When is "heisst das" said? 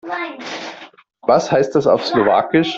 1.51-1.85